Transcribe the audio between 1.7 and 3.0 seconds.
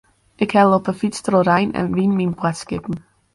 en wyn myn boadskippen.